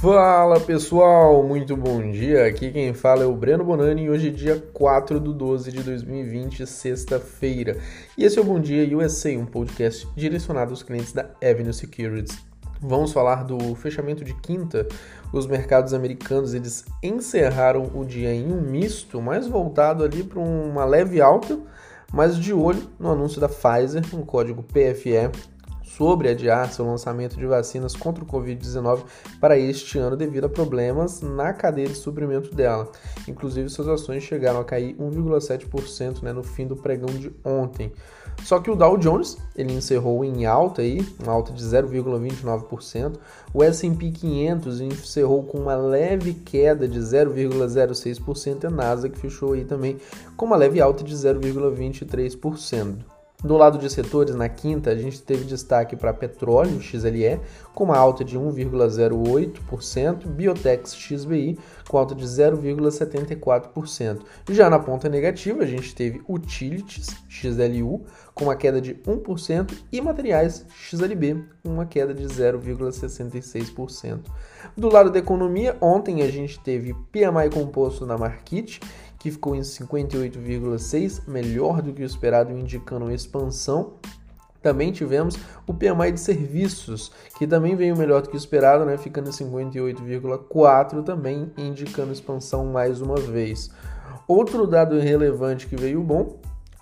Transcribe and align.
Fala 0.00 0.60
pessoal, 0.60 1.42
muito 1.42 1.76
bom 1.76 2.12
dia. 2.12 2.46
Aqui 2.46 2.70
quem 2.70 2.94
fala 2.94 3.24
é 3.24 3.26
o 3.26 3.34
Breno 3.34 3.64
Bonani 3.64 4.04
e 4.04 4.10
hoje 4.10 4.28
é 4.28 4.30
dia 4.30 4.56
4 4.72 5.18
de 5.18 5.34
12 5.34 5.72
de 5.72 5.82
2020, 5.82 6.64
sexta-feira. 6.68 7.76
E 8.16 8.24
esse 8.24 8.38
é 8.38 8.40
o 8.40 8.44
Bom 8.44 8.60
Dia 8.60 8.96
USA, 8.96 9.30
um 9.30 9.44
podcast 9.44 10.06
direcionado 10.14 10.70
aos 10.70 10.84
clientes 10.84 11.12
da 11.12 11.28
Avenue 11.42 11.74
Securities. 11.74 12.38
Vamos 12.80 13.12
falar 13.12 13.42
do 13.42 13.74
fechamento 13.74 14.24
de 14.24 14.34
quinta. 14.34 14.86
Os 15.32 15.48
mercados 15.48 15.92
americanos 15.92 16.54
eles 16.54 16.84
encerraram 17.02 17.90
o 17.92 18.04
dia 18.04 18.32
em 18.32 18.52
um 18.52 18.60
misto, 18.60 19.20
mais 19.20 19.48
voltado 19.48 20.04
ali 20.04 20.22
para 20.22 20.38
uma 20.38 20.84
leve 20.84 21.20
alta, 21.20 21.58
mas 22.12 22.38
de 22.38 22.52
olho 22.52 22.88
no 23.00 23.10
anúncio 23.10 23.40
da 23.40 23.48
Pfizer, 23.48 24.04
um 24.14 24.24
código 24.24 24.62
PFE 24.62 25.28
sobre 25.96 26.28
adiar 26.28 26.72
seu 26.72 26.84
lançamento 26.84 27.36
de 27.36 27.46
vacinas 27.46 27.96
contra 27.96 28.22
o 28.22 28.26
Covid-19 28.26 29.04
para 29.40 29.58
este 29.58 29.98
ano 29.98 30.16
devido 30.16 30.44
a 30.44 30.48
problemas 30.48 31.20
na 31.20 31.52
cadeia 31.52 31.88
de 31.88 31.94
suprimento 31.94 32.54
dela. 32.54 32.90
Inclusive, 33.26 33.68
suas 33.68 33.88
ações 33.88 34.22
chegaram 34.22 34.60
a 34.60 34.64
cair 34.64 34.94
1,7% 34.96 36.22
né, 36.22 36.32
no 36.32 36.42
fim 36.42 36.66
do 36.66 36.76
pregão 36.76 37.08
de 37.08 37.32
ontem. 37.44 37.92
Só 38.44 38.60
que 38.60 38.70
o 38.70 38.76
Dow 38.76 38.96
Jones 38.96 39.36
ele 39.56 39.72
encerrou 39.72 40.24
em 40.24 40.46
alta 40.46 40.82
aí, 40.82 41.04
uma 41.20 41.32
alta 41.32 41.52
de 41.52 41.62
0,29%. 41.62 43.16
O 43.52 43.64
S&P 43.64 44.10
500 44.10 44.80
encerrou 44.80 45.42
com 45.42 45.58
uma 45.58 45.74
leve 45.74 46.34
queda 46.34 46.86
de 46.86 47.00
0,06% 47.00 48.62
e 48.62 48.66
a 48.66 48.70
Nasdaq 48.70 49.18
fechou 49.18 49.54
aí 49.54 49.64
também 49.64 49.96
com 50.36 50.46
uma 50.46 50.56
leve 50.56 50.80
alta 50.80 51.02
de 51.02 51.14
0,23%. 51.14 53.17
Do 53.44 53.56
lado 53.56 53.78
de 53.78 53.88
setores, 53.88 54.34
na 54.34 54.48
quinta, 54.48 54.90
a 54.90 54.96
gente 54.96 55.22
teve 55.22 55.44
destaque 55.44 55.94
para 55.94 56.12
petróleo 56.12 56.80
XLE, 56.80 57.38
com 57.72 57.84
uma 57.84 57.96
alta 57.96 58.24
de 58.24 58.36
1,08%, 58.36 60.26
Biotex 60.26 60.92
XBI, 60.92 61.56
com 61.88 61.96
alta 61.96 62.16
de 62.16 62.24
0,74%. 62.24 64.22
Já 64.50 64.68
na 64.68 64.80
ponta 64.80 65.08
negativa, 65.08 65.62
a 65.62 65.66
gente 65.66 65.94
teve 65.94 66.20
Utilities 66.28 67.10
XLU, 67.28 68.04
com 68.34 68.46
uma 68.46 68.56
queda 68.56 68.80
de 68.80 68.96
1%, 68.96 69.72
e 69.92 70.00
Materiais 70.00 70.66
XLB, 70.70 71.44
com 71.62 71.68
uma 71.68 71.86
queda 71.86 72.12
de 72.12 72.24
0,66%. 72.24 74.18
Do 74.76 74.88
lado 74.88 75.12
da 75.12 75.18
economia, 75.20 75.76
ontem 75.80 76.22
a 76.22 76.28
gente 76.28 76.58
teve 76.58 76.92
PMI 77.12 77.50
composto 77.54 78.04
na 78.04 78.18
Market, 78.18 78.80
que 79.18 79.30
ficou 79.30 79.54
em 79.54 79.60
58,6, 79.60 81.26
melhor 81.26 81.82
do 81.82 81.92
que 81.92 82.02
o 82.02 82.06
esperado, 82.06 82.52
indicando 82.52 83.10
expansão. 83.10 83.94
Também 84.62 84.92
tivemos 84.92 85.36
o 85.66 85.74
PMI 85.74 86.12
de 86.12 86.20
serviços, 86.20 87.12
que 87.36 87.46
também 87.46 87.76
veio 87.76 87.96
melhor 87.96 88.22
do 88.22 88.28
que 88.28 88.36
o 88.36 88.38
esperado, 88.38 88.84
né, 88.84 88.96
ficando 88.96 89.28
em 89.28 89.32
58,4, 89.32 91.02
também 91.02 91.52
indicando 91.56 92.12
expansão 92.12 92.66
mais 92.66 93.00
uma 93.00 93.16
vez. 93.16 93.70
Outro 94.26 94.66
dado 94.66 94.98
relevante 94.98 95.66
que 95.66 95.76
veio 95.76 96.02
bom 96.02 96.40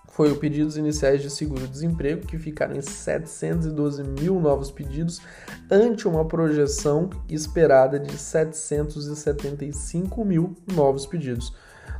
foi 0.09 0.33
o 0.33 0.37
pedidos 0.37 0.78
iniciais 0.78 1.21
de 1.21 1.28
seguro-desemprego, 1.28 2.27
que 2.27 2.39
ficaram 2.39 2.75
em 2.75 2.81
712 2.81 4.03
mil 4.03 4.41
novos 4.41 4.71
pedidos, 4.71 5.21
ante 5.71 6.09
uma 6.09 6.25
projeção 6.25 7.11
esperada 7.28 8.00
de 8.00 8.17
775 8.17 10.25
mil 10.25 10.56
novos 10.75 11.05
pedidos. 11.05 11.53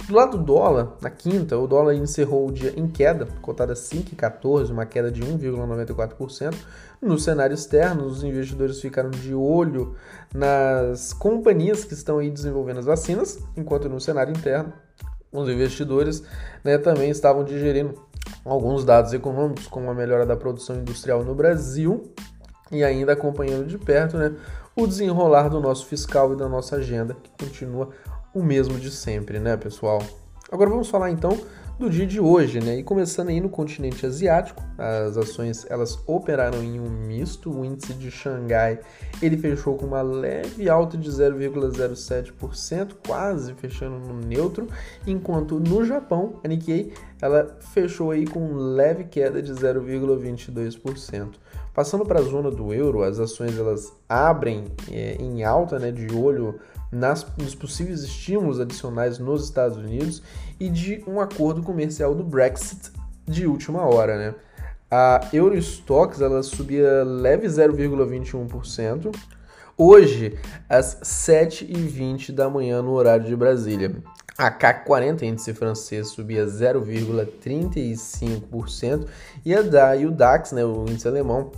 Do 0.07 0.15
lado 0.15 0.39
do 0.39 0.45
dólar, 0.45 0.97
na 1.01 1.11
quinta, 1.11 1.59
o 1.59 1.67
dólar 1.67 1.95
encerrou 1.95 2.49
o 2.49 2.53
dia 2.53 2.73
em 2.77 2.87
queda, 2.87 3.27
cotada 3.43 3.75
5,14, 3.75 4.71
uma 4.71 4.87
queda 4.87 5.11
de 5.11 5.23
1,94%. 5.23 6.55
No 7.03 7.19
cenário 7.19 7.55
externo, 7.55 8.05
os 8.05 8.23
investidores 8.23 8.81
ficaram 8.81 9.11
de 9.11 9.35
olho 9.35 9.97
nas 10.33 11.13
companhias 11.13 11.85
que 11.85 11.95
estão 11.95 12.19
aí 12.19 12.31
desenvolvendo 12.31 12.79
as 12.79 12.87
vacinas, 12.87 13.39
enquanto 13.57 13.89
no 13.89 14.01
cenário 14.01 14.33
interno, 14.33 14.73
os 15.33 15.49
investidores 15.49 16.23
né, 16.63 16.79
também 16.79 17.11
estavam 17.11 17.45
digerindo 17.45 17.95
alguns 18.45 18.85
dados 18.85 19.13
econômicos, 19.13 19.67
como 19.67 19.91
a 19.91 19.95
melhora 19.95 20.25
da 20.25 20.37
produção 20.37 20.77
industrial 20.77 21.25
no 21.25 21.35
Brasil 21.35 22.13
e 22.71 22.83
ainda 22.83 23.13
acompanhando 23.13 23.67
de 23.67 23.79
perto 23.79 24.17
né, 24.17 24.35
o 24.75 24.87
desenrolar 24.87 25.49
do 25.49 25.61
nosso 25.61 25.87
fiscal 25.87 26.33
e 26.33 26.37
da 26.37 26.49
nossa 26.49 26.77
agenda, 26.77 27.17
que 27.23 27.47
continua 27.47 27.91
o 28.37 28.43
mesmo 28.43 28.79
de 28.79 28.91
sempre, 28.91 29.39
né, 29.39 29.57
pessoal? 29.57 30.03
Agora 30.53 30.69
vamos 30.69 30.91
falar 30.91 31.11
então 31.11 31.41
do 31.79 31.91
dia 31.91 32.07
de 32.07 32.21
hoje, 32.21 32.61
né? 32.61 32.79
E 32.79 32.83
começando 32.83 33.29
aí 33.29 33.41
no 33.41 33.49
continente 33.49 34.05
asiático, 34.05 34.63
as 34.79 35.17
ações 35.17 35.67
elas 35.69 35.99
operaram 36.07 36.63
em 36.63 36.79
um 36.79 36.89
misto. 36.89 37.51
O 37.51 37.65
índice 37.65 37.95
de 37.95 38.11
Xangai 38.11 38.79
ele 39.21 39.39
fechou 39.39 39.77
com 39.77 39.87
uma 39.87 40.03
leve 40.03 40.69
alta 40.69 40.99
de 40.99 41.11
0,07%, 41.11 42.95
quase 43.07 43.55
fechando 43.55 43.99
no 43.99 44.21
neutro, 44.21 44.69
enquanto 45.07 45.59
no 45.59 45.85
Japão 45.85 46.39
a 46.45 46.49
Nikkei 46.49 46.93
ela 47.21 47.57
fechou 47.73 48.11
aí 48.11 48.27
com 48.27 48.55
leve 48.55 49.05
queda 49.05 49.43
de 49.43 49.53
0,22%. 49.53 51.35
Passando 51.75 52.07
para 52.07 52.21
a 52.21 52.23
zona 52.23 52.51
do 52.51 52.73
euro, 52.73 53.03
as 53.03 53.19
ações 53.19 53.59
elas 53.59 53.93
abrem 54.09 54.65
é, 54.91 55.17
em 55.21 55.45
alta, 55.45 55.79
né, 55.79 55.91
de 55.91 56.15
olho 56.15 56.59
nas, 56.97 57.27
nos 57.37 57.55
possíveis 57.55 58.03
estímulos 58.03 58.59
adicionais 58.59 59.19
nos 59.19 59.45
Estados 59.45 59.77
Unidos 59.77 60.23
e 60.59 60.69
de 60.69 61.05
um 61.07 61.21
acordo 61.21 61.63
comercial 61.63 62.15
do 62.15 62.25
Brexit 62.25 62.91
de 63.27 63.47
última 63.47 63.83
hora, 63.83 64.17
né? 64.17 64.35
A 64.91 65.29
Eurostox 65.33 66.21
ela 66.21 66.43
subia 66.43 67.05
leve 67.05 67.47
0,21%. 67.49 69.15
Hoje, 69.77 70.39
às 70.69 71.01
7h20 71.03 72.33
da 72.33 72.49
manhã, 72.49 72.81
no 72.81 72.93
horário 72.93 73.27
de 73.27 73.35
Brasília. 73.37 73.97
A 74.39 74.51
CAC 74.51 74.87
40, 74.87 75.27
índice 75.27 75.55
francês, 75.55 76.09
subia 76.09 76.45
0,35% 76.47 79.07
e 79.45 79.55
a 79.55 79.61
o 80.07 80.11
DAX, 80.11 80.53
né, 80.53 80.65
o 80.65 80.83
índice 80.83 81.09
alemão, 81.09 81.51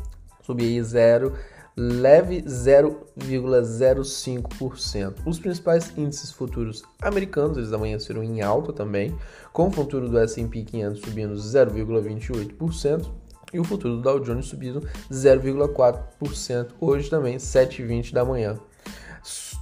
subia 0.42 0.80
0,35% 0.80 1.32
leve 1.80 2.42
0,05%. 2.42 5.14
Os 5.24 5.38
principais 5.38 5.96
índices 5.96 6.32
futuros 6.32 6.82
americanos, 7.00 7.56
eles 7.56 7.72
amanheceram 7.72 8.24
em 8.24 8.42
alta 8.42 8.72
também, 8.72 9.16
com 9.52 9.68
o 9.68 9.70
futuro 9.70 10.08
do 10.08 10.18
S&P 10.18 10.64
500 10.64 11.00
subindo 11.00 11.34
0,28% 11.34 13.08
e 13.52 13.60
o 13.60 13.64
futuro 13.64 13.94
do 13.96 14.02
Dow 14.02 14.18
Jones 14.18 14.46
subindo 14.46 14.80
0,4% 15.08 16.70
hoje 16.80 17.08
também, 17.08 17.36
7h20 17.36 18.12
da 18.12 18.24
manhã. 18.24 18.58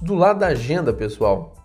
Do 0.01 0.15
lado 0.15 0.39
da 0.39 0.47
agenda, 0.47 0.91
pessoal, 0.91 1.56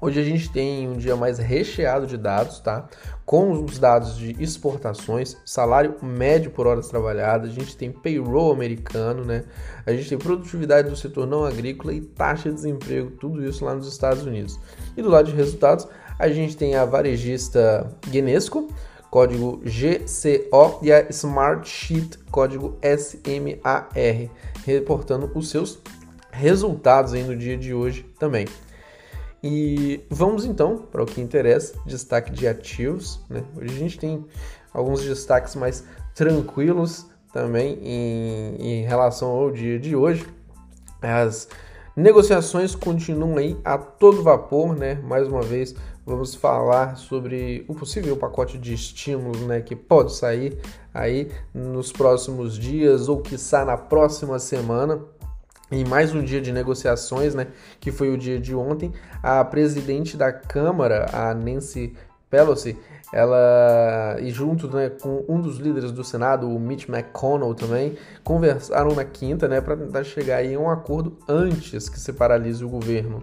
Hoje 0.00 0.20
a 0.20 0.24
gente 0.24 0.48
tem 0.50 0.88
um 0.88 0.96
dia 0.96 1.16
mais 1.16 1.38
recheado 1.38 2.06
de 2.06 2.16
dados, 2.16 2.60
tá? 2.60 2.88
Com 3.26 3.64
os 3.64 3.80
dados 3.80 4.16
de 4.16 4.36
exportações, 4.40 5.36
salário 5.44 5.96
médio 6.00 6.52
por 6.52 6.68
horas 6.68 6.88
trabalhadas, 6.88 7.50
a 7.50 7.52
gente 7.52 7.76
tem 7.76 7.90
payroll 7.90 8.52
americano, 8.52 9.24
né? 9.24 9.44
A 9.84 9.92
gente 9.92 10.08
tem 10.08 10.16
produtividade 10.16 10.88
do 10.88 10.96
setor 10.96 11.26
não 11.26 11.44
agrícola 11.44 11.92
e 11.92 12.00
taxa 12.00 12.48
de 12.48 12.54
desemprego, 12.54 13.10
tudo 13.10 13.44
isso 13.44 13.64
lá 13.64 13.74
nos 13.74 13.88
Estados 13.88 14.24
Unidos. 14.24 14.58
E 14.96 15.02
do 15.02 15.08
lado 15.08 15.30
de 15.30 15.36
resultados, 15.36 15.88
a 16.16 16.28
gente 16.28 16.56
tem 16.56 16.76
a 16.76 16.84
varejista 16.84 17.90
Genesco, 18.08 18.68
código 19.10 19.60
GCO, 19.64 20.78
e 20.80 20.92
a 20.92 21.08
Smart 21.10 21.68
Sheet, 21.68 22.18
código 22.30 22.78
SMAR, 22.82 23.88
reportando 24.64 25.28
os 25.34 25.50
seus 25.50 25.80
resultados 26.30 27.14
aí 27.14 27.24
no 27.24 27.36
dia 27.36 27.56
de 27.56 27.74
hoje 27.74 28.06
também. 28.16 28.46
E 29.42 30.00
vamos 30.10 30.44
então 30.44 30.78
para 30.78 31.02
o 31.02 31.06
que 31.06 31.20
interessa, 31.20 31.74
destaque 31.86 32.32
de 32.32 32.46
ativos. 32.46 33.20
Né? 33.28 33.42
Hoje 33.56 33.74
a 33.74 33.78
gente 33.78 33.98
tem 33.98 34.24
alguns 34.72 35.02
destaques 35.04 35.54
mais 35.54 35.84
tranquilos 36.14 37.06
também 37.32 37.78
em, 37.82 38.56
em 38.58 38.82
relação 38.84 39.28
ao 39.28 39.50
dia 39.50 39.78
de 39.78 39.94
hoje. 39.94 40.26
As 41.00 41.48
negociações 41.94 42.74
continuam 42.74 43.36
aí 43.36 43.56
a 43.64 43.78
todo 43.78 44.22
vapor, 44.22 44.76
né? 44.76 44.94
Mais 45.04 45.28
uma 45.28 45.42
vez 45.42 45.74
vamos 46.08 46.34
falar 46.34 46.96
sobre 46.96 47.64
o 47.68 47.74
possível 47.74 48.16
pacote 48.16 48.56
de 48.56 48.72
estímulos, 48.72 49.42
né, 49.42 49.60
que 49.60 49.76
pode 49.76 50.14
sair 50.14 50.58
aí 50.92 51.30
nos 51.52 51.92
próximos 51.92 52.58
dias 52.58 53.10
ou 53.10 53.20
quiçá 53.20 53.62
na 53.62 53.76
próxima 53.76 54.38
semana. 54.38 55.00
Em 55.70 55.84
mais 55.84 56.14
um 56.14 56.22
dia 56.22 56.40
de 56.40 56.50
negociações, 56.50 57.34
né, 57.34 57.48
que 57.78 57.92
foi 57.92 58.10
o 58.10 58.16
dia 58.16 58.40
de 58.40 58.54
ontem, 58.54 58.92
a 59.22 59.44
presidente 59.44 60.16
da 60.16 60.32
Câmara, 60.32 61.06
a 61.12 61.34
Nancy 61.34 61.94
Pelosi, 62.30 62.78
ela 63.12 64.16
e 64.20 64.30
junto 64.30 64.66
né, 64.68 64.90
com 64.90 65.24
um 65.28 65.40
dos 65.40 65.58
líderes 65.58 65.92
do 65.92 66.02
Senado, 66.02 66.48
o 66.48 66.58
Mitch 66.58 66.88
McConnell 66.88 67.54
também, 67.54 67.96
conversaram 68.24 68.94
na 68.94 69.04
quinta, 69.04 69.46
né, 69.46 69.60
para 69.60 69.76
tentar 69.76 70.04
chegar 70.04 70.42
em 70.42 70.56
um 70.56 70.70
acordo 70.70 71.18
antes 71.28 71.88
que 71.88 72.00
se 72.00 72.12
paralise 72.12 72.64
o 72.64 72.68
governo. 72.68 73.22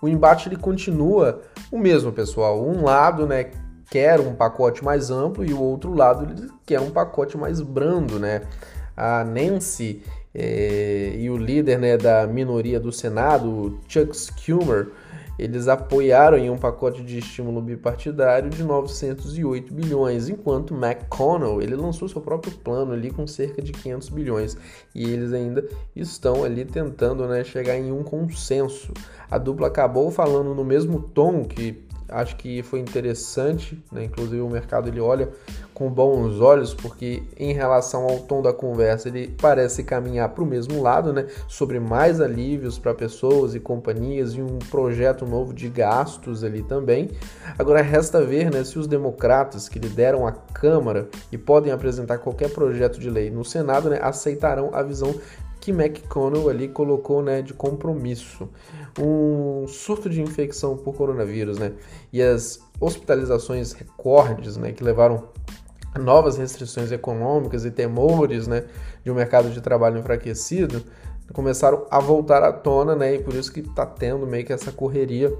O 0.00 0.08
embate 0.08 0.48
ele 0.48 0.56
continua 0.56 1.42
o 1.70 1.78
mesmo, 1.78 2.12
pessoal. 2.12 2.64
Um 2.64 2.84
lado, 2.84 3.26
né, 3.26 3.50
quer 3.90 4.18
um 4.20 4.34
pacote 4.34 4.84
mais 4.84 5.10
amplo 5.10 5.44
e 5.44 5.52
o 5.52 5.60
outro 5.60 5.94
lado 5.94 6.24
ele 6.24 6.50
quer 6.64 6.80
um 6.80 6.90
pacote 6.90 7.36
mais 7.36 7.60
brando, 7.60 8.18
né? 8.18 8.42
A 8.96 9.22
Nancy 9.22 10.02
é, 10.34 11.14
e 11.16 11.28
o 11.30 11.36
líder 11.36 11.78
né, 11.78 11.96
da 11.96 12.26
minoria 12.26 12.80
do 12.80 12.90
Senado, 12.90 13.78
Chuck 13.86 14.16
Schumer, 14.16 14.88
eles 15.38 15.66
apoiaram 15.66 16.36
em 16.36 16.50
um 16.50 16.58
pacote 16.58 17.02
de 17.02 17.18
estímulo 17.18 17.60
bipartidário 17.60 18.50
de 18.50 18.62
908 18.62 19.72
bilhões, 19.72 20.28
enquanto 20.28 20.74
McConnell 20.74 21.60
ele 21.60 21.74
lançou 21.74 22.08
seu 22.08 22.20
próprio 22.20 22.52
plano 22.58 22.92
ali 22.92 23.10
com 23.10 23.26
cerca 23.26 23.60
de 23.62 23.72
500 23.72 24.08
bilhões 24.10 24.56
e 24.94 25.04
eles 25.04 25.32
ainda 25.32 25.66
estão 25.96 26.44
ali 26.44 26.64
tentando 26.64 27.26
né, 27.26 27.42
chegar 27.44 27.76
em 27.76 27.90
um 27.90 28.02
consenso. 28.02 28.92
A 29.30 29.38
dupla 29.38 29.68
acabou 29.68 30.10
falando 30.10 30.54
no 30.54 30.64
mesmo 30.64 31.00
tom 31.00 31.44
que 31.44 31.82
acho 32.12 32.36
que 32.36 32.62
foi 32.62 32.80
interessante, 32.80 33.82
né? 33.90 34.04
inclusive 34.04 34.40
o 34.40 34.48
mercado 34.48 34.88
ele 34.88 35.00
olha 35.00 35.28
com 35.74 35.90
bons 35.90 36.40
olhos, 36.40 36.74
porque 36.74 37.22
em 37.36 37.52
relação 37.52 38.04
ao 38.04 38.20
tom 38.20 38.42
da 38.42 38.52
conversa 38.52 39.08
ele 39.08 39.34
parece 39.40 39.82
caminhar 39.82 40.28
para 40.28 40.44
o 40.44 40.46
mesmo 40.46 40.82
lado, 40.82 41.12
né? 41.12 41.26
sobre 41.48 41.80
mais 41.80 42.20
alívios 42.20 42.78
para 42.78 42.94
pessoas 42.94 43.54
e 43.54 43.60
companhias 43.60 44.34
e 44.34 44.42
um 44.42 44.58
projeto 44.70 45.26
novo 45.26 45.52
de 45.52 45.68
gastos 45.68 46.44
ali 46.44 46.62
também. 46.62 47.10
Agora 47.58 47.82
resta 47.82 48.24
ver 48.24 48.50
né, 48.50 48.62
se 48.64 48.78
os 48.78 48.86
democratas 48.86 49.68
que 49.68 49.78
lideram 49.78 50.26
a 50.26 50.32
Câmara 50.32 51.08
e 51.30 51.38
podem 51.38 51.72
apresentar 51.72 52.18
qualquer 52.18 52.50
projeto 52.50 53.00
de 53.00 53.10
lei 53.10 53.30
no 53.30 53.44
Senado 53.44 53.90
né, 53.90 53.98
aceitarão 54.00 54.70
a 54.72 54.82
visão 54.82 55.14
que 55.62 55.70
McConnell 55.70 56.48
ali 56.48 56.66
colocou 56.66 57.22
né, 57.22 57.40
de 57.40 57.54
compromisso. 57.54 58.48
Um 58.98 59.64
surto 59.68 60.10
de 60.10 60.20
infecção 60.20 60.76
por 60.76 60.96
coronavírus 60.96 61.56
né, 61.56 61.72
e 62.12 62.20
as 62.20 62.60
hospitalizações 62.80 63.72
recordes 63.72 64.56
né, 64.56 64.72
que 64.72 64.82
levaram 64.82 65.28
a 65.94 66.00
novas 66.00 66.36
restrições 66.36 66.90
econômicas 66.90 67.64
e 67.64 67.70
temores 67.70 68.48
né, 68.48 68.64
de 69.04 69.10
um 69.12 69.14
mercado 69.14 69.50
de 69.50 69.60
trabalho 69.60 70.00
enfraquecido 70.00 70.82
começaram 71.32 71.86
a 71.90 72.00
voltar 72.00 72.42
à 72.42 72.52
tona 72.52 72.96
né, 72.96 73.14
e 73.14 73.18
por 73.22 73.32
isso 73.32 73.52
que 73.52 73.60
está 73.60 73.86
tendo 73.86 74.26
meio 74.26 74.44
que 74.44 74.52
essa 74.52 74.72
correria 74.72 75.32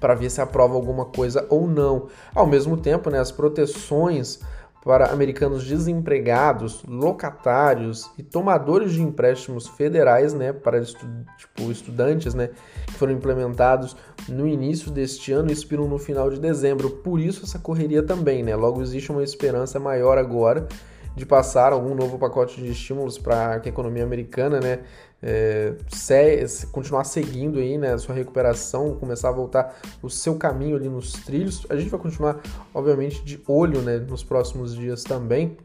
para 0.00 0.14
ver 0.14 0.30
se 0.30 0.40
aprova 0.40 0.74
alguma 0.74 1.04
coisa 1.04 1.46
ou 1.48 1.68
não. 1.68 2.08
Ao 2.34 2.46
mesmo 2.46 2.76
tempo, 2.76 3.08
né, 3.08 3.20
as 3.20 3.30
proteções 3.30 4.40
para 4.84 5.10
americanos 5.10 5.64
desempregados, 5.64 6.84
locatários 6.86 8.10
e 8.18 8.22
tomadores 8.22 8.92
de 8.92 9.02
empréstimos 9.02 9.66
federais, 9.66 10.34
né, 10.34 10.52
para 10.52 10.78
estu 10.78 11.06
tipo, 11.38 11.72
estudantes, 11.72 12.34
né, 12.34 12.50
que 12.86 12.92
foram 12.92 13.12
implementados 13.14 13.96
no 14.28 14.46
início 14.46 14.90
deste 14.90 15.32
ano 15.32 15.48
e 15.48 15.52
expiram 15.52 15.88
no 15.88 15.98
final 15.98 16.30
de 16.30 16.38
dezembro. 16.38 16.90
Por 16.90 17.18
isso 17.18 17.44
essa 17.44 17.58
correria 17.58 18.02
também, 18.02 18.42
né? 18.42 18.54
Logo 18.54 18.82
existe 18.82 19.10
uma 19.10 19.22
esperança 19.22 19.80
maior 19.80 20.18
agora 20.18 20.68
de 21.14 21.24
passar 21.24 21.72
algum 21.72 21.94
novo 21.94 22.18
pacote 22.18 22.60
de 22.60 22.70
estímulos 22.70 23.18
para 23.18 23.54
a 23.54 23.68
economia 23.68 24.02
americana, 24.02 24.60
né, 24.60 24.80
é, 25.22 25.74
se, 25.88 26.66
continuar 26.66 27.04
seguindo 27.04 27.58
aí, 27.58 27.78
né, 27.78 27.94
a 27.94 27.98
sua 27.98 28.14
recuperação, 28.14 28.94
começar 28.96 29.30
a 29.30 29.32
voltar 29.32 29.74
o 30.02 30.10
seu 30.10 30.36
caminho 30.36 30.76
ali 30.76 30.88
nos 30.88 31.12
trilhos. 31.12 31.64
A 31.70 31.76
gente 31.76 31.88
vai 31.88 31.98
continuar, 31.98 32.40
obviamente, 32.74 33.24
de 33.24 33.40
olho, 33.46 33.80
né, 33.80 33.96
nos 33.96 34.22
próximos 34.22 34.74
dias 34.74 35.02
também, 35.02 35.56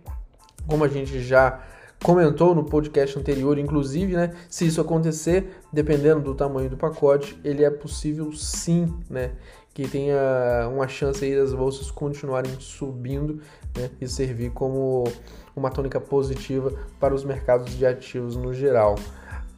como 0.66 0.84
a 0.84 0.88
gente 0.88 1.20
já 1.20 1.62
comentou 2.02 2.56
no 2.56 2.64
podcast 2.64 3.20
anterior, 3.20 3.58
inclusive, 3.58 4.16
né, 4.16 4.34
se 4.50 4.66
isso 4.66 4.80
acontecer, 4.80 5.60
dependendo 5.74 6.22
do 6.22 6.34
tamanho 6.34 6.70
do 6.70 6.78
pacote, 6.78 7.38
ele 7.44 7.64
é 7.64 7.70
possível 7.70 8.32
sim, 8.32 8.94
né, 9.10 9.32
que 9.80 9.88
tenha 9.88 10.68
uma 10.70 10.90
chance 10.90 11.24
aí 11.24 11.34
das 11.34 11.54
bolsas 11.54 11.90
continuarem 11.90 12.52
subindo 12.60 13.40
né, 13.78 13.90
e 14.02 14.10
servir 14.10 14.52
como 14.52 15.06
uma 15.56 15.70
tônica 15.70 16.02
positiva 16.02 16.74
para 17.00 17.16
os 17.16 17.24
mercados 17.24 17.78
de 17.78 17.86
ativos 17.86 18.36
no 18.36 18.54
geral. 18.54 18.96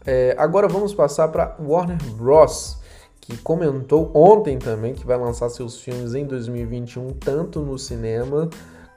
É, 0.05 0.35
agora 0.37 0.67
vamos 0.67 0.93
passar 0.93 1.29
para 1.29 1.57
Warner 1.59 1.97
Bros., 2.13 2.79
que 3.19 3.35
comentou 3.37 4.11
ontem 4.13 4.59
também 4.59 4.93
que 4.93 5.07
vai 5.07 5.17
lançar 5.17 5.49
seus 5.49 5.81
filmes 5.81 6.13
em 6.13 6.23
2021, 6.23 7.13
tanto 7.13 7.61
no 7.61 7.79
cinema 7.79 8.47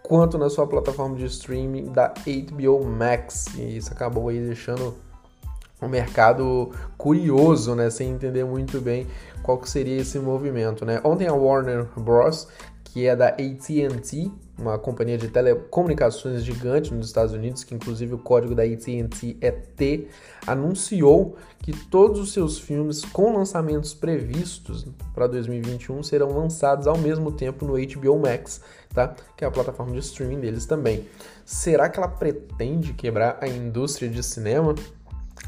quanto 0.02 0.36
na 0.36 0.50
sua 0.50 0.66
plataforma 0.66 1.16
de 1.16 1.24
streaming 1.24 1.86
da 1.86 2.12
HBO 2.12 2.84
Max. 2.84 3.46
E 3.56 3.78
isso 3.78 3.90
acabou 3.90 4.28
aí 4.28 4.40
deixando 4.40 4.94
o 5.84 5.88
mercado 5.88 6.70
curioso, 6.96 7.74
né, 7.74 7.90
sem 7.90 8.10
entender 8.10 8.44
muito 8.44 8.80
bem 8.80 9.06
qual 9.42 9.58
que 9.58 9.68
seria 9.68 10.00
esse 10.00 10.18
movimento, 10.18 10.84
né? 10.86 11.00
Ontem 11.04 11.28
a 11.28 11.34
Warner 11.34 11.86
Bros, 11.96 12.48
que 12.82 13.06
é 13.06 13.14
da 13.14 13.28
AT&T, 13.28 14.30
uma 14.56 14.78
companhia 14.78 15.18
de 15.18 15.28
telecomunicações 15.28 16.44
gigante 16.44 16.94
nos 16.94 17.08
Estados 17.08 17.34
Unidos, 17.34 17.64
que 17.64 17.74
inclusive 17.74 18.14
o 18.14 18.18
código 18.18 18.54
da 18.54 18.62
AT&T 18.62 19.36
é 19.40 19.50
T, 19.50 20.08
anunciou 20.46 21.36
que 21.58 21.72
todos 21.72 22.20
os 22.20 22.32
seus 22.32 22.58
filmes 22.58 23.04
com 23.04 23.36
lançamentos 23.36 23.92
previstos 23.92 24.86
para 25.12 25.26
2021 25.26 26.02
serão 26.04 26.28
lançados 26.28 26.86
ao 26.86 26.96
mesmo 26.96 27.32
tempo 27.32 27.66
no 27.66 27.72
HBO 27.72 28.18
Max, 28.18 28.60
tá? 28.94 29.14
Que 29.36 29.44
é 29.44 29.48
a 29.48 29.50
plataforma 29.50 29.92
de 29.92 29.98
streaming 29.98 30.40
deles 30.40 30.64
também. 30.64 31.04
Será 31.44 31.88
que 31.88 31.98
ela 31.98 32.08
pretende 32.08 32.92
quebrar 32.94 33.38
a 33.40 33.48
indústria 33.48 34.08
de 34.08 34.22
cinema? 34.22 34.74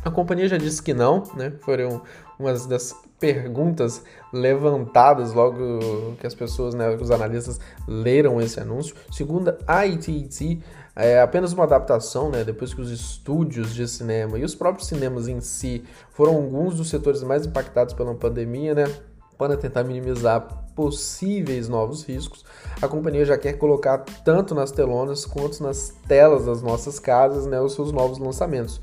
A 0.07 0.11
companhia 0.13 0.47
já 0.47 0.57
disse 0.57 0.81
que 0.81 0.95
não, 0.95 1.25
né? 1.35 1.53
Foram 1.63 2.01
umas 2.39 2.65
das 2.65 2.95
perguntas 3.19 4.05
levantadas 4.33 5.33
logo 5.33 6.15
que 6.21 6.25
as 6.25 6.33
pessoas, 6.33 6.77
né, 6.77 6.91
os 6.95 7.11
analistas 7.11 7.59
leram 7.89 8.41
esse 8.41 8.61
anúncio. 8.61 8.95
Segundo 9.11 9.57
a 9.67 9.81
AT&T, 9.81 10.61
é 10.95 11.21
apenas 11.21 11.53
uma 11.53 11.65
adaptação, 11.65 12.31
né, 12.31 12.45
depois 12.45 12.73
que 12.73 12.81
os 12.81 12.93
estúdios 12.93 13.75
de 13.75 13.89
cinema 13.89 14.39
e 14.39 14.45
os 14.45 14.55
próprios 14.55 14.87
cinemas 14.87 15.27
em 15.27 15.41
si 15.41 15.83
foram 16.11 16.37
alguns 16.37 16.77
dos 16.77 16.89
setores 16.89 17.25
mais 17.25 17.45
impactados 17.45 17.93
pela 17.93 18.15
pandemia, 18.15 18.77
né, 18.77 18.85
para 19.37 19.57
tentar 19.57 19.83
minimizar 19.83 20.69
possíveis 20.77 21.69
novos 21.69 22.05
riscos, 22.05 22.45
a 22.81 22.87
companhia 22.87 23.25
já 23.25 23.37
quer 23.37 23.55
colocar 23.55 24.05
tanto 24.25 24.55
nas 24.55 24.71
telonas 24.71 25.27
quanto 25.27 25.65
nas 25.65 25.93
telas 26.07 26.47
das 26.47 26.63
nossas 26.63 27.01
casas, 27.01 27.45
né, 27.45 27.61
os 27.61 27.75
seus 27.75 27.91
novos 27.91 28.19
lançamentos. 28.19 28.81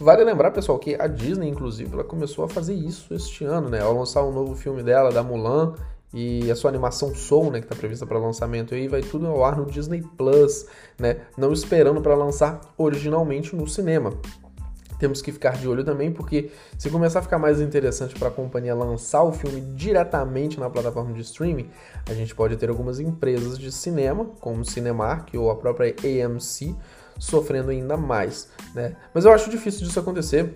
Vale 0.00 0.24
lembrar, 0.24 0.50
pessoal, 0.50 0.78
que 0.78 0.94
a 1.00 1.06
Disney, 1.06 1.48
inclusive, 1.48 1.92
ela 1.92 2.04
começou 2.04 2.44
a 2.44 2.48
fazer 2.48 2.74
isso 2.74 3.14
este 3.14 3.44
ano, 3.44 3.68
né? 3.68 3.80
Ao 3.80 3.96
lançar 3.96 4.22
um 4.24 4.32
novo 4.32 4.54
filme 4.54 4.82
dela, 4.82 5.10
da 5.10 5.22
Mulan, 5.22 5.74
e 6.12 6.50
a 6.50 6.56
sua 6.56 6.70
animação 6.70 7.14
Soul, 7.14 7.50
né, 7.50 7.60
que 7.60 7.66
está 7.66 7.76
prevista 7.76 8.06
para 8.06 8.18
lançamento 8.18 8.74
aí, 8.74 8.88
vai 8.88 9.02
tudo 9.02 9.26
ao 9.26 9.44
ar 9.44 9.56
no 9.56 9.66
Disney 9.66 10.02
Plus, 10.16 10.66
né? 10.98 11.18
Não 11.36 11.52
esperando 11.52 12.00
para 12.00 12.14
lançar 12.14 12.60
originalmente 12.78 13.54
no 13.54 13.66
cinema. 13.66 14.14
Temos 14.98 15.20
que 15.20 15.30
ficar 15.30 15.58
de 15.58 15.68
olho 15.68 15.84
também, 15.84 16.10
porque 16.10 16.50
se 16.78 16.88
começar 16.88 17.18
a 17.18 17.22
ficar 17.22 17.38
mais 17.38 17.60
interessante 17.60 18.18
para 18.18 18.28
a 18.28 18.30
companhia 18.30 18.74
lançar 18.74 19.24
o 19.24 19.32
filme 19.32 19.60
diretamente 19.74 20.58
na 20.58 20.70
plataforma 20.70 21.12
de 21.12 21.20
streaming, 21.20 21.68
a 22.08 22.14
gente 22.14 22.34
pode 22.34 22.56
ter 22.56 22.70
algumas 22.70 22.98
empresas 22.98 23.58
de 23.58 23.70
cinema, 23.70 24.24
como 24.40 24.64
Cinemark 24.64 25.34
ou 25.34 25.50
a 25.50 25.56
própria 25.56 25.94
AMC, 26.02 26.74
sofrendo 27.18 27.70
ainda 27.70 27.96
mais, 27.96 28.48
né? 28.74 28.96
Mas 29.12 29.24
eu 29.24 29.32
acho 29.32 29.50
difícil 29.50 29.86
disso 29.86 29.98
acontecer. 29.98 30.52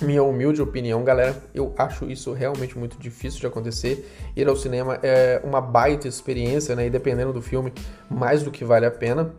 Minha 0.00 0.22
humilde 0.22 0.62
opinião, 0.62 1.04
galera, 1.04 1.36
eu 1.54 1.74
acho 1.76 2.10
isso 2.10 2.32
realmente 2.32 2.78
muito 2.78 2.98
difícil 2.98 3.40
de 3.40 3.46
acontecer. 3.46 4.10
Ir 4.34 4.48
ao 4.48 4.56
cinema 4.56 4.98
é 5.02 5.40
uma 5.44 5.60
baita 5.60 6.08
experiência, 6.08 6.74
né? 6.74 6.86
E 6.86 6.90
dependendo 6.90 7.32
do 7.32 7.42
filme, 7.42 7.72
mais 8.08 8.42
do 8.42 8.50
que 8.50 8.64
vale 8.64 8.86
a 8.86 8.90
pena. 8.90 9.34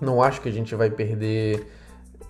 Não 0.00 0.22
acho 0.22 0.40
que 0.40 0.48
a 0.48 0.52
gente 0.52 0.74
vai 0.74 0.90
perder 0.90 1.66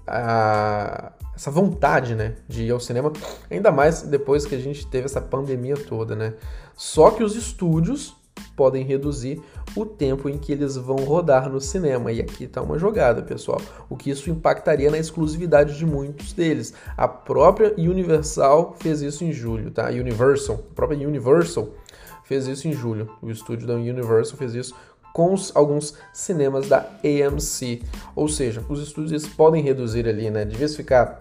a, 0.06 1.12
essa 1.34 1.50
vontade, 1.50 2.14
né, 2.14 2.34
de 2.48 2.64
ir 2.64 2.70
ao 2.70 2.80
cinema, 2.80 3.12
ainda 3.50 3.70
mais 3.70 4.02
depois 4.02 4.46
que 4.46 4.54
a 4.54 4.58
gente 4.58 4.86
teve 4.86 5.06
essa 5.06 5.20
pandemia 5.20 5.76
toda, 5.76 6.14
né? 6.14 6.34
Só 6.76 7.10
que 7.10 7.22
os 7.22 7.34
estúdios 7.34 8.14
podem 8.54 8.84
reduzir 8.84 9.42
o 9.76 9.84
tempo 9.84 10.28
em 10.28 10.38
que 10.38 10.50
eles 10.50 10.76
vão 10.76 10.96
rodar 10.96 11.50
no 11.50 11.60
cinema. 11.60 12.10
E 12.10 12.20
aqui 12.20 12.44
está 12.44 12.62
uma 12.62 12.78
jogada, 12.78 13.22
pessoal. 13.22 13.60
O 13.88 13.96
que 13.96 14.10
isso 14.10 14.30
impactaria 14.30 14.90
na 14.90 14.98
exclusividade 14.98 15.76
de 15.76 15.84
muitos 15.84 16.32
deles. 16.32 16.72
A 16.96 17.06
própria 17.06 17.74
Universal 17.76 18.74
fez 18.80 19.02
isso 19.02 19.22
em 19.24 19.32
julho, 19.32 19.70
tá? 19.70 19.88
Universal, 19.88 20.56
a 20.56 20.74
própria 20.74 21.06
Universal 21.06 21.68
fez 22.24 22.46
isso 22.46 22.66
em 22.66 22.72
julho. 22.72 23.10
O 23.20 23.30
estúdio 23.30 23.66
da 23.66 23.74
Universal 23.74 24.36
fez 24.36 24.54
isso 24.54 24.74
com 25.12 25.32
os, 25.32 25.54
alguns 25.54 25.94
cinemas 26.12 26.68
da 26.68 26.90
AMC. 27.04 27.82
Ou 28.14 28.28
seja, 28.28 28.64
os 28.68 28.80
estúdios 28.80 29.26
podem 29.26 29.62
reduzir 29.62 30.08
ali, 30.08 30.30
né? 30.30 30.44
De 30.44 30.56
vez 30.56 30.74
ficar 30.74 31.18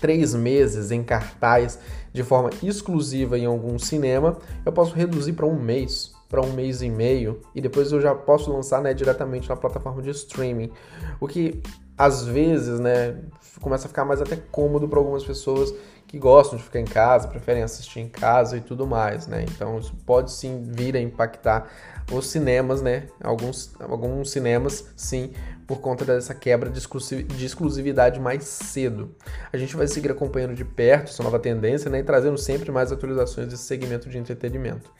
três 0.00 0.34
meses 0.34 0.90
em 0.90 1.02
cartaz 1.02 1.78
de 2.12 2.22
forma 2.22 2.50
exclusiva 2.62 3.38
em 3.38 3.46
algum 3.46 3.78
cinema, 3.78 4.36
eu 4.64 4.72
posso 4.72 4.94
reduzir 4.94 5.32
para 5.32 5.46
um 5.46 5.58
mês 5.58 6.11
para 6.32 6.40
um 6.40 6.50
mês 6.54 6.80
e 6.80 6.88
meio 6.88 7.42
e 7.54 7.60
depois 7.60 7.92
eu 7.92 8.00
já 8.00 8.14
posso 8.14 8.50
lançar 8.50 8.80
né, 8.80 8.94
diretamente 8.94 9.50
na 9.50 9.54
plataforma 9.54 10.00
de 10.00 10.08
streaming. 10.08 10.72
O 11.20 11.28
que 11.28 11.62
às 11.96 12.24
vezes, 12.24 12.80
né, 12.80 13.18
começa 13.60 13.84
a 13.84 13.88
ficar 13.88 14.06
mais 14.06 14.22
até 14.22 14.34
cômodo 14.50 14.88
para 14.88 14.98
algumas 14.98 15.22
pessoas 15.22 15.74
que 16.08 16.18
gostam 16.18 16.56
de 16.58 16.64
ficar 16.64 16.80
em 16.80 16.86
casa, 16.86 17.28
preferem 17.28 17.62
assistir 17.62 18.00
em 18.00 18.08
casa 18.08 18.56
e 18.56 18.62
tudo 18.62 18.86
mais, 18.86 19.26
né? 19.26 19.44
Então 19.44 19.78
isso 19.78 19.94
pode 20.06 20.32
sim 20.32 20.62
vir 20.66 20.96
a 20.96 21.00
impactar 21.00 21.70
os 22.10 22.26
cinemas, 22.26 22.80
né? 22.80 23.08
Alguns, 23.22 23.74
alguns 23.78 24.30
cinemas, 24.30 24.86
sim, 24.96 25.32
por 25.66 25.80
conta 25.80 26.04
dessa 26.04 26.34
quebra 26.34 26.70
de 26.70 27.44
exclusividade 27.44 28.18
mais 28.18 28.44
cedo. 28.44 29.14
A 29.52 29.58
gente 29.58 29.76
vai 29.76 29.86
seguir 29.86 30.10
acompanhando 30.10 30.54
de 30.54 30.64
perto 30.64 31.10
essa 31.10 31.22
nova 31.22 31.38
tendência, 31.38 31.90
né? 31.90 31.98
E 31.98 32.02
trazendo 32.02 32.38
sempre 32.38 32.70
mais 32.70 32.90
atualizações 32.90 33.48
desse 33.48 33.64
segmento 33.64 34.08
de 34.08 34.16
entretenimento. 34.16 34.90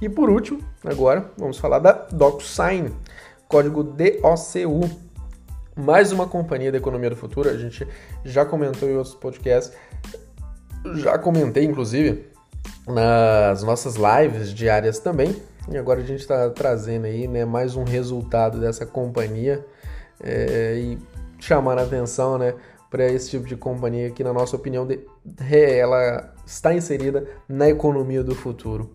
E 0.00 0.08
por 0.08 0.30
último, 0.30 0.60
agora, 0.84 1.30
vamos 1.36 1.58
falar 1.58 1.78
da 1.78 1.92
DocSign, 1.92 2.90
código 3.48 3.82
DOCU. 3.82 5.10
Mais 5.76 6.12
uma 6.12 6.26
companhia 6.26 6.72
da 6.72 6.78
economia 6.78 7.10
do 7.10 7.16
futuro, 7.16 7.48
a 7.48 7.56
gente 7.56 7.86
já 8.24 8.44
comentou 8.44 8.88
em 8.88 8.96
outros 8.96 9.14
podcasts 9.14 9.72
já 10.94 11.18
comentei, 11.18 11.64
inclusive, 11.64 12.26
nas 12.86 13.62
nossas 13.62 13.96
lives 13.96 14.52
diárias 14.52 14.98
também. 14.98 15.36
E 15.70 15.76
agora 15.76 16.00
a 16.00 16.04
gente 16.04 16.20
está 16.20 16.48
trazendo 16.50 17.04
aí 17.04 17.28
né, 17.28 17.44
mais 17.44 17.76
um 17.76 17.84
resultado 17.84 18.58
dessa 18.58 18.86
companhia 18.86 19.64
é, 20.22 20.74
e 20.76 20.98
chamar 21.38 21.78
a 21.78 21.82
atenção 21.82 22.38
né, 22.38 22.54
para 22.90 23.06
esse 23.06 23.30
tipo 23.30 23.46
de 23.46 23.56
companhia 23.56 24.10
que, 24.10 24.24
na 24.24 24.32
nossa 24.32 24.56
opinião, 24.56 24.86
de, 24.86 25.00
ela 25.50 26.32
está 26.44 26.74
inserida 26.74 27.26
na 27.48 27.68
economia 27.68 28.24
do 28.24 28.34
futuro. 28.34 28.90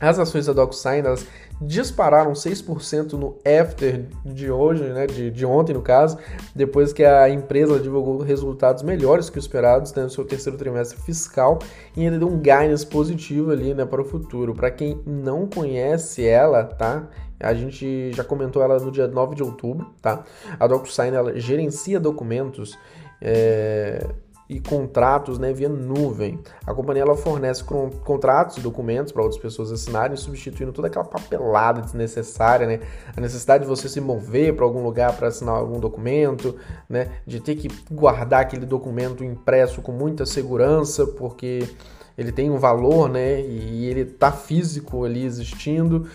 As 0.00 0.18
ações 0.18 0.46
da 0.46 0.52
DocSign 0.52 1.06
elas 1.06 1.26
dispararam 1.60 2.32
6% 2.32 3.12
no 3.12 3.38
after 3.44 4.04
de 4.24 4.50
hoje, 4.50 4.84
né, 4.84 5.06
de, 5.06 5.30
de 5.30 5.46
ontem 5.46 5.72
no 5.72 5.80
caso, 5.80 6.18
depois 6.54 6.92
que 6.92 7.02
a 7.02 7.30
empresa 7.30 7.80
divulgou 7.80 8.18
resultados 8.18 8.82
melhores 8.82 9.30
que 9.30 9.38
os 9.38 9.44
esperados 9.46 9.94
né, 9.94 10.02
no 10.02 10.10
seu 10.10 10.24
terceiro 10.24 10.58
trimestre 10.58 11.00
fiscal 11.00 11.58
e 11.96 12.04
ainda 12.04 12.18
deu 12.18 12.28
um 12.28 12.38
guidance 12.38 12.86
positivo 12.86 13.50
ali 13.50 13.72
né, 13.72 13.86
para 13.86 14.02
o 14.02 14.04
futuro. 14.04 14.54
Para 14.54 14.70
quem 14.70 15.00
não 15.06 15.46
conhece 15.46 16.26
ela, 16.26 16.64
tá? 16.64 17.08
A 17.40 17.54
gente 17.54 18.12
já 18.12 18.24
comentou 18.24 18.62
ela 18.62 18.78
no 18.78 18.90
dia 18.90 19.06
9 19.06 19.34
de 19.34 19.42
outubro, 19.42 19.94
tá? 20.00 20.24
A 20.58 20.66
DocuSign 20.66 21.14
ela 21.16 21.38
gerencia 21.38 22.00
documentos 22.00 22.78
é, 23.20 24.06
e 24.48 24.60
contratos 24.60 25.38
né, 25.38 25.52
via 25.52 25.68
nuvem. 25.68 26.38
A 26.66 26.72
companhia 26.72 27.02
ela 27.02 27.16
fornece 27.16 27.64
contratos 28.04 28.56
e 28.56 28.60
documentos 28.60 29.12
para 29.12 29.22
outras 29.22 29.40
pessoas 29.40 29.72
assinarem, 29.72 30.16
substituindo 30.16 30.72
toda 30.72 30.88
aquela 30.88 31.04
papelada 31.04 31.80
desnecessária, 31.80 32.66
né? 32.66 32.80
A 33.16 33.20
necessidade 33.20 33.64
de 33.64 33.68
você 33.68 33.88
se 33.88 34.00
mover 34.00 34.54
para 34.54 34.64
algum 34.64 34.82
lugar 34.82 35.16
para 35.16 35.28
assinar 35.28 35.54
algum 35.54 35.80
documento, 35.80 36.56
né? 36.88 37.10
De 37.26 37.40
ter 37.40 37.56
que 37.56 37.68
guardar 37.90 38.42
aquele 38.42 38.66
documento 38.66 39.24
impresso 39.24 39.82
com 39.82 39.92
muita 39.92 40.24
segurança, 40.24 41.06
porque 41.06 41.68
ele 42.16 42.32
tem 42.32 42.50
um 42.50 42.58
valor, 42.58 43.08
né? 43.10 43.40
E 43.42 43.86
ele 43.86 44.04
tá 44.04 44.32
físico 44.32 45.04
ali 45.04 45.24
existindo. 45.24 46.08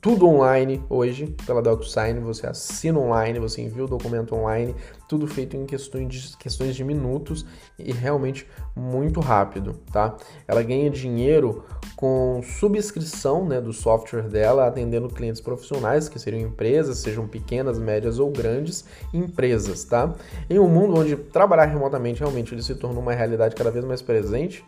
Tudo 0.00 0.28
online 0.28 0.80
hoje 0.88 1.34
pela 1.44 1.60
DocuSign. 1.60 2.20
Você 2.20 2.46
assina 2.46 2.98
online, 2.98 3.40
você 3.40 3.62
envia 3.62 3.84
o 3.84 3.88
documento 3.88 4.36
online. 4.36 4.74
Tudo 5.12 5.26
feito 5.26 5.54
em 5.58 5.66
questões 5.66 6.08
de, 6.08 6.36
questões 6.38 6.74
de 6.74 6.82
minutos 6.82 7.44
e 7.78 7.92
realmente 7.92 8.48
muito 8.74 9.20
rápido, 9.20 9.74
tá? 9.92 10.16
Ela 10.48 10.62
ganha 10.62 10.88
dinheiro 10.88 11.66
com 11.96 12.40
subscrição 12.42 13.44
né, 13.44 13.60
do 13.60 13.74
software 13.74 14.22
dela, 14.22 14.66
atendendo 14.66 15.10
clientes 15.10 15.38
profissionais, 15.38 16.08
que 16.08 16.18
seriam 16.18 16.40
empresas, 16.40 16.96
sejam 16.96 17.28
pequenas, 17.28 17.78
médias 17.78 18.18
ou 18.18 18.30
grandes 18.30 18.86
empresas, 19.12 19.84
tá? 19.84 20.14
Em 20.48 20.58
um 20.58 20.66
mundo 20.66 20.98
onde 20.98 21.14
trabalhar 21.14 21.66
remotamente 21.66 22.20
realmente 22.20 22.54
ele 22.54 22.62
se 22.62 22.74
tornou 22.74 23.02
uma 23.02 23.12
realidade 23.12 23.54
cada 23.54 23.70
vez 23.70 23.84
mais 23.84 24.00
presente, 24.00 24.64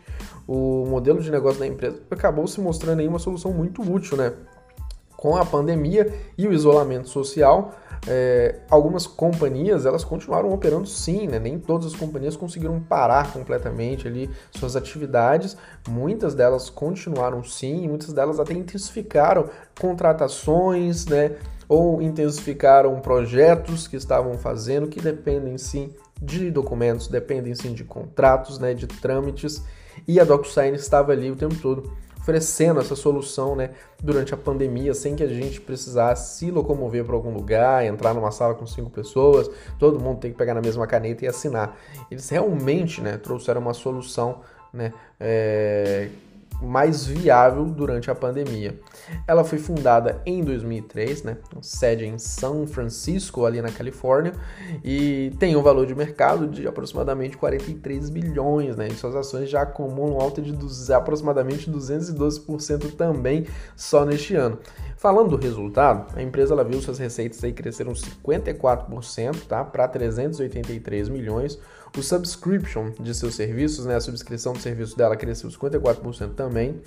o 0.47 0.85
modelo 0.85 1.23
de 1.23 1.31
negócio 1.31 1.59
da 1.59 1.65
empresa 1.65 1.99
acabou 2.11 2.45
se 2.45 2.61
mostrando 2.61 2.99
aí 2.99 3.07
uma 3.07 3.17
solução 3.17 3.51
muito 3.51 3.81
útil, 3.81 4.15
né? 4.15 4.31
Com 5.17 5.35
a 5.37 5.43
pandemia 5.43 6.13
e 6.37 6.47
o 6.47 6.53
isolamento 6.53 7.09
social, 7.09 7.73
é, 8.07 8.59
algumas 8.69 9.07
companhias 9.07 9.85
elas 9.85 10.03
continuaram 10.03 10.51
operando 10.51 10.87
sim, 10.87 11.27
né? 11.27 11.39
nem 11.39 11.59
todas 11.59 11.87
as 11.87 11.95
companhias 11.95 12.35
conseguiram 12.35 12.79
parar 12.79 13.31
completamente 13.31 14.07
ali 14.07 14.29
suas 14.51 14.75
atividades, 14.75 15.57
muitas 15.87 16.35
delas 16.35 16.69
continuaram 16.69 17.43
sim, 17.43 17.87
muitas 17.87 18.13
delas 18.13 18.39
até 18.39 18.53
intensificaram 18.53 19.49
contratações, 19.79 21.05
né? 21.05 21.35
ou 21.67 22.01
intensificaram 22.01 22.99
projetos 22.99 23.87
que 23.87 23.95
estavam 23.95 24.37
fazendo 24.37 24.87
que 24.87 25.01
dependem 25.01 25.57
sim 25.57 25.93
de 26.21 26.51
documentos, 26.51 27.07
dependem 27.07 27.55
sim 27.55 27.73
de 27.73 27.83
contratos, 27.83 28.59
né? 28.59 28.73
de 28.73 28.87
trâmites 28.87 29.63
e 30.07 30.19
a 30.19 30.23
DocuSign 30.23 30.75
estava 30.75 31.11
ali 31.11 31.31
o 31.31 31.35
tempo 31.35 31.55
todo 31.55 31.91
oferecendo 32.25 32.79
essa 32.79 32.95
solução 32.95 33.55
né, 33.55 33.69
durante 34.01 34.33
a 34.33 34.37
pandemia, 34.37 34.95
sem 34.95 35.15
que 35.15 35.21
a 35.21 35.27
gente 35.27 35.61
precisasse 35.61 36.39
se 36.39 36.49
locomover 36.49 37.05
para 37.05 37.13
algum 37.13 37.31
lugar, 37.31 37.85
entrar 37.85 38.15
numa 38.15 38.31
sala 38.31 38.55
com 38.55 38.65
cinco 38.65 38.89
pessoas, 38.89 39.47
todo 39.77 39.99
mundo 39.99 40.19
tem 40.19 40.31
que 40.31 40.37
pegar 40.37 40.55
na 40.55 40.61
mesma 40.61 40.87
caneta 40.87 41.23
e 41.23 41.27
assinar. 41.27 41.77
Eles 42.09 42.27
realmente 42.27 42.99
né, 42.99 43.15
trouxeram 43.17 43.61
uma 43.61 43.75
solução 43.75 44.41
né, 44.73 44.91
é, 45.19 46.09
mais 46.61 47.05
viável 47.05 47.65
durante 47.65 48.09
a 48.09 48.15
pandemia. 48.15 48.79
Ela 49.27 49.43
foi 49.43 49.57
fundada 49.57 50.21
em 50.25 50.43
2003, 50.43 51.23
né, 51.23 51.37
sede 51.61 52.05
em 52.05 52.17
São 52.17 52.65
Francisco, 52.65 53.45
ali 53.45 53.61
na 53.61 53.71
Califórnia, 53.71 54.33
e 54.83 55.31
tem 55.39 55.55
um 55.55 55.61
valor 55.61 55.85
de 55.85 55.95
mercado 55.95 56.47
de 56.47 56.67
aproximadamente 56.67 57.37
43 57.37 58.09
bilhões, 58.09 58.75
né, 58.75 58.87
e 58.87 58.95
suas 58.95 59.15
ações 59.15 59.49
já 59.49 59.61
acumulam 59.61 60.19
alta 60.19 60.41
de 60.41 60.55
aproximadamente 60.93 61.69
212% 61.69 62.95
também 62.95 63.45
só 63.75 64.05
neste 64.05 64.35
ano. 64.35 64.59
Falando 64.97 65.31
do 65.31 65.37
resultado, 65.37 66.15
a 66.15 66.21
empresa 66.21 66.53
ela 66.53 66.63
viu 66.63 66.81
suas 66.81 66.97
receitas 66.97 67.43
aí 67.43 67.53
cresceram 67.53 67.93
54%, 67.93 69.45
tá, 69.47 69.63
para 69.63 69.87
383 69.87 71.09
milhões, 71.09 71.59
o 71.97 72.03
subscription 72.03 72.91
de 72.99 73.13
seus 73.13 73.35
serviços, 73.35 73.85
né, 73.85 73.95
a 73.95 74.01
subscrição 74.01 74.53
do 74.53 74.59
serviço 74.59 74.97
dela 74.97 75.15
cresceu 75.15 75.49
54% 75.49 76.33
também. 76.33 76.81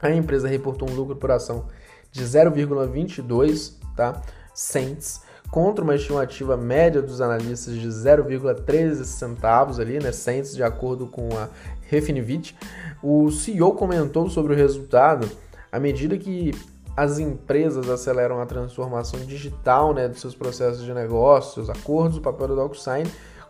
A 0.00 0.10
empresa 0.10 0.48
reportou 0.48 0.88
um 0.88 0.94
lucro 0.94 1.16
por 1.16 1.30
ação 1.30 1.66
de 2.12 2.22
0,22 2.22 3.74
tá, 3.96 4.20
cents 4.54 5.22
contra 5.50 5.82
uma 5.82 5.94
estimativa 5.94 6.56
média 6.56 7.00
dos 7.00 7.20
analistas 7.20 7.74
de 7.74 7.88
0,13 7.88 9.04
centavos 9.04 9.78
ali, 9.78 9.98
né, 9.98 10.12
cents, 10.12 10.54
de 10.54 10.62
acordo 10.62 11.06
com 11.06 11.28
a 11.36 11.48
Refinivit. 11.88 12.56
O 13.02 13.30
CEO 13.30 13.72
comentou 13.74 14.28
sobre 14.28 14.52
o 14.52 14.56
resultado 14.56 15.30
à 15.70 15.78
medida 15.78 16.18
que 16.18 16.52
as 16.96 17.18
empresas 17.18 17.88
aceleram 17.90 18.40
a 18.40 18.46
transformação 18.46 19.20
digital 19.20 19.92
né, 19.92 20.08
dos 20.08 20.20
seus 20.20 20.34
processos 20.34 20.82
de 20.82 20.92
negócios, 20.94 21.68
acordos, 21.68 22.16
o 22.16 22.22
papel 22.22 22.48
do 22.48 22.56
DocuSign 22.56 23.06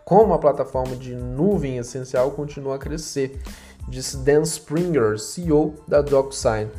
como 0.09 0.33
a 0.33 0.39
plataforma 0.39 0.95
de 0.95 1.17
nuvem 1.17 1.79
essencial 1.79 2.31
continua 2.31 2.77
a 2.77 2.79
crescer, 2.79 3.41
disse 3.89 4.17
Dan 4.19 4.43
Springer, 4.43 5.19
CEO 5.19 5.75
da 5.89 6.01
DocSign. 6.01 6.71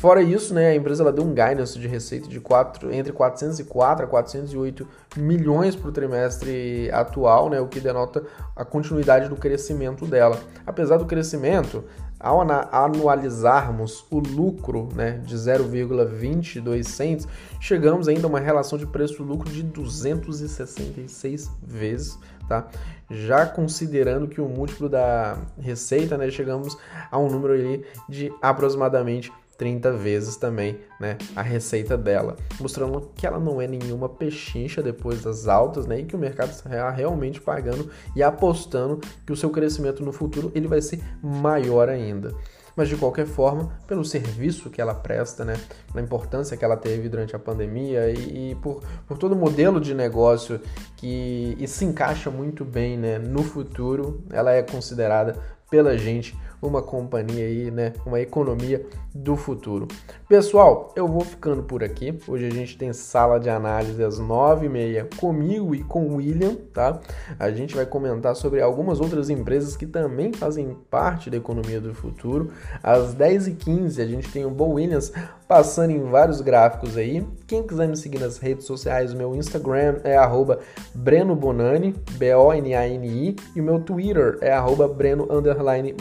Fora 0.00 0.20
isso, 0.20 0.52
né, 0.52 0.70
a 0.70 0.74
empresa 0.74 1.04
ela 1.04 1.12
deu 1.12 1.24
um 1.24 1.32
guidance 1.32 1.78
de 1.78 1.86
receita 1.86 2.28
de 2.28 2.40
4, 2.40 2.92
entre 2.92 3.12
404 3.12 4.04
a 4.04 4.08
408 4.08 4.88
milhões 5.16 5.76
para 5.76 5.88
o 5.88 5.92
trimestre 5.92 6.90
atual, 6.92 7.48
né, 7.48 7.60
o 7.60 7.68
que 7.68 7.78
denota 7.78 8.24
a 8.56 8.64
continuidade 8.64 9.28
do 9.28 9.36
crescimento 9.36 10.04
dela. 10.04 10.40
Apesar 10.66 10.96
do 10.96 11.06
crescimento, 11.06 11.84
ao 12.18 12.40
anualizarmos 12.72 14.04
o 14.10 14.18
lucro 14.18 14.88
né, 14.94 15.18
de 15.24 15.36
0,22 15.36 16.82
cents, 16.84 17.28
chegamos 17.60 18.08
ainda 18.08 18.26
a 18.26 18.30
uma 18.30 18.40
relação 18.40 18.78
de 18.78 18.86
preço-lucro 18.86 19.50
de 19.50 19.62
266 19.62 21.50
vezes 21.62 22.18
tá? 22.48 22.66
Já 23.10 23.46
considerando 23.46 24.26
que 24.26 24.40
o 24.40 24.48
múltiplo 24.48 24.88
da 24.88 25.38
receita, 25.60 26.16
né, 26.16 26.30
chegamos 26.30 26.76
a 27.10 27.18
um 27.18 27.28
número 27.28 27.52
ali 27.52 27.84
de 28.08 28.32
aproximadamente 28.40 29.30
30 29.58 29.92
vezes 29.92 30.36
também, 30.36 30.78
né, 31.00 31.18
a 31.34 31.42
receita 31.42 31.98
dela, 31.98 32.36
mostrando 32.60 33.10
que 33.16 33.26
ela 33.26 33.40
não 33.40 33.60
é 33.60 33.66
nenhuma 33.66 34.08
pechincha 34.08 34.80
depois 34.80 35.22
das 35.22 35.48
altas, 35.48 35.84
né, 35.84 35.98
e 35.98 36.04
que 36.04 36.14
o 36.14 36.18
mercado 36.18 36.50
está 36.50 36.90
realmente 36.90 37.40
pagando 37.40 37.90
e 38.14 38.22
apostando 38.22 39.00
que 39.26 39.32
o 39.32 39.36
seu 39.36 39.50
crescimento 39.50 40.04
no 40.04 40.12
futuro 40.12 40.52
ele 40.54 40.68
vai 40.68 40.80
ser 40.80 41.02
maior 41.20 41.88
ainda. 41.88 42.32
Mas 42.76 42.88
de 42.88 42.96
qualquer 42.96 43.26
forma, 43.26 43.72
pelo 43.88 44.04
serviço 44.04 44.70
que 44.70 44.80
ela 44.80 44.94
presta, 44.94 45.44
né, 45.44 45.60
pela 45.90 46.04
importância 46.04 46.56
que 46.56 46.64
ela 46.64 46.76
teve 46.76 47.08
durante 47.08 47.34
a 47.34 47.38
pandemia 47.38 48.08
e, 48.10 48.52
e 48.52 48.54
por, 48.54 48.80
por 49.08 49.18
todo 49.18 49.32
o 49.32 49.36
modelo 49.36 49.80
de 49.80 49.92
negócio 49.92 50.60
que 50.96 51.58
se 51.66 51.84
encaixa 51.84 52.30
muito 52.30 52.64
bem 52.64 52.96
né, 52.96 53.18
no 53.18 53.42
futuro, 53.42 54.22
ela 54.30 54.52
é 54.52 54.62
considerada 54.62 55.36
pela 55.68 55.98
gente 55.98 56.38
uma 56.60 56.82
companhia 56.82 57.46
aí, 57.46 57.70
né? 57.70 57.92
Uma 58.04 58.20
economia 58.20 58.84
do 59.14 59.36
futuro. 59.36 59.88
Pessoal, 60.28 60.92
eu 60.94 61.08
vou 61.08 61.22
ficando 61.22 61.62
por 61.62 61.82
aqui. 61.82 62.18
Hoje 62.26 62.46
a 62.46 62.50
gente 62.50 62.76
tem 62.76 62.92
sala 62.92 63.40
de 63.40 63.48
análise 63.48 64.02
às 64.02 64.20
9h30 64.20 65.16
comigo 65.16 65.74
e 65.74 65.82
com 65.82 66.06
o 66.06 66.16
William, 66.16 66.56
tá? 66.72 67.00
A 67.38 67.50
gente 67.50 67.74
vai 67.74 67.86
comentar 67.86 68.36
sobre 68.36 68.60
algumas 68.60 69.00
outras 69.00 69.30
empresas 69.30 69.76
que 69.76 69.86
também 69.86 70.32
fazem 70.32 70.76
parte 70.90 71.30
da 71.30 71.36
economia 71.36 71.80
do 71.80 71.94
futuro. 71.94 72.52
Às 72.82 73.14
10h15 73.14 74.02
a 74.02 74.06
gente 74.06 74.30
tem 74.30 74.44
o 74.44 74.50
Bo 74.50 74.74
Williams 74.74 75.12
passando 75.48 75.90
em 75.90 76.02
vários 76.02 76.40
gráficos 76.40 76.96
aí. 76.96 77.26
Quem 77.46 77.66
quiser 77.66 77.88
me 77.88 77.96
seguir 77.96 78.20
nas 78.20 78.38
redes 78.38 78.66
sociais, 78.66 79.14
meu 79.14 79.34
Instagram 79.34 79.96
é 80.04 80.16
arroba 80.16 80.58
Breno 80.94 81.34
Bonani, 81.34 81.94
B-O-N-A-N-I, 82.12 83.36
e 83.56 83.60
o 83.60 83.64
meu 83.64 83.80
Twitter 83.80 84.38
é 84.42 84.52
arroba 84.52 84.86
Breno 84.86 85.26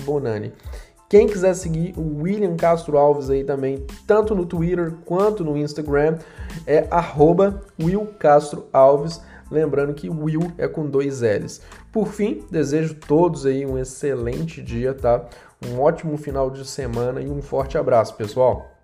Bonani. 0.04 0.47
Quem 1.10 1.26
quiser 1.26 1.54
seguir 1.54 1.94
o 1.98 2.22
William 2.22 2.58
Castro 2.58 2.98
Alves 2.98 3.30
aí 3.30 3.44
também, 3.44 3.86
tanto 4.06 4.36
no 4.36 4.46
Twitter 4.46 4.94
quanto 5.06 5.42
no 5.44 5.58
Instagram, 5.58 6.18
é 6.66 6.86
arroba 6.92 7.62
Will 7.82 8.08
Castro 8.20 8.68
Alves. 8.74 9.22
Lembrando 9.50 9.94
que 9.94 10.10
Will 10.10 10.52
é 10.58 10.68
com 10.68 10.86
dois 10.86 11.22
L's. 11.22 11.62
Por 11.94 12.10
fim, 12.10 12.44
desejo 12.52 12.96
todos 12.96 13.46
aí 13.46 13.66
um 13.66 13.78
excelente 13.78 14.62
dia, 14.62 14.94
tá? 14.94 15.24
Um 15.66 15.80
ótimo 15.80 16.18
final 16.18 16.50
de 16.50 16.68
semana 16.68 17.22
e 17.22 17.30
um 17.30 17.42
forte 17.42 17.78
abraço, 17.78 18.16
pessoal! 18.16 18.77